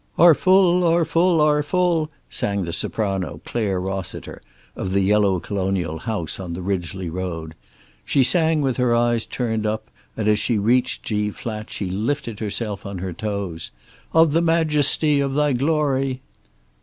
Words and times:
"Are 0.17 0.33
full, 0.33 0.83
are 0.83 1.05
full, 1.05 1.39
are 1.41 1.61
full," 1.61 2.09
sang 2.27 2.63
the 2.63 2.73
soprano, 2.73 3.39
Clare 3.45 3.79
Rossiter, 3.79 4.41
of 4.75 4.93
the 4.93 5.01
yellow 5.01 5.39
colonial 5.39 5.99
house 5.99 6.39
on 6.39 6.53
the 6.53 6.63
Ridgely 6.63 7.07
Road. 7.07 7.53
She 8.03 8.23
sang 8.23 8.61
with 8.61 8.77
her 8.77 8.95
eyes 8.95 9.27
turned 9.27 9.67
up, 9.67 9.91
and 10.17 10.27
as 10.27 10.39
she 10.39 10.57
reached 10.57 11.03
G 11.03 11.29
flat 11.29 11.69
she 11.69 11.85
lifted 11.85 12.39
herself 12.39 12.83
on 12.83 12.97
her 12.97 13.13
toes. 13.13 13.69
"Of 14.11 14.31
the 14.31 14.41
majesty, 14.41 15.19
of 15.19 15.35
Thy 15.35 15.53
glory." 15.53 16.23